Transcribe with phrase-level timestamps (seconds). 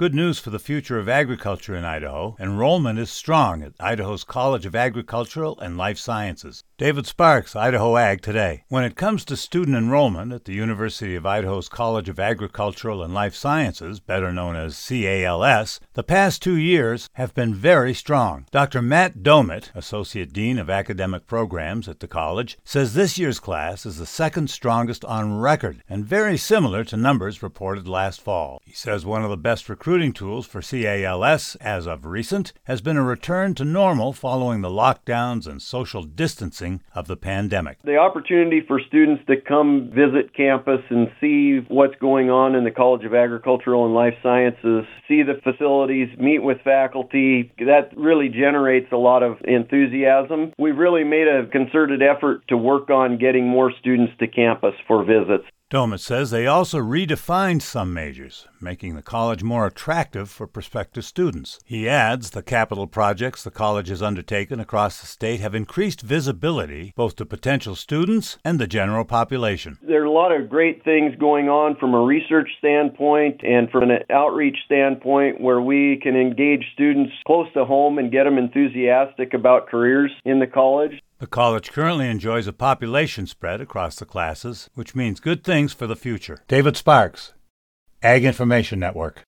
[0.00, 2.34] Good news for the future of agriculture in Idaho.
[2.40, 6.64] Enrollment is strong at Idaho's College of Agricultural and Life Sciences.
[6.80, 8.64] David Sparks, Idaho Ag Today.
[8.68, 13.12] When it comes to student enrollment at the University of Idaho's College of Agricultural and
[13.12, 18.46] Life Sciences, better known as CALS, the past two years have been very strong.
[18.50, 18.80] Dr.
[18.80, 23.98] Matt Doumit, Associate Dean of Academic Programs at the college, says this year's class is
[23.98, 28.58] the second strongest on record and very similar to numbers reported last fall.
[28.64, 32.96] He says one of the best recruiting tools for CALS as of recent has been
[32.96, 37.78] a return to normal following the lockdowns and social distancing of the pandemic.
[37.82, 42.70] The opportunity for students to come visit campus and see what's going on in the
[42.70, 48.92] College of Agricultural and Life Sciences, see the facilities, meet with faculty, that really generates
[48.92, 50.52] a lot of enthusiasm.
[50.58, 55.04] We've really made a concerted effort to work on getting more students to campus for
[55.04, 55.44] visits.
[55.70, 61.60] Doumit says they also redefined some majors, making the college more attractive for prospective students.
[61.64, 66.92] He adds the capital projects the college has undertaken across the state have increased visibility
[66.96, 69.78] both to potential students and the general population.
[69.80, 73.84] There are a lot of great things going on from a research standpoint and from
[73.84, 79.34] an outreach standpoint where we can engage students close to home and get them enthusiastic
[79.34, 81.00] about careers in the college.
[81.20, 85.86] The college currently enjoys a population spread across the classes, which means good things for
[85.86, 86.42] the future.
[86.48, 87.34] David Sparks,
[88.02, 89.18] Ag Information Network.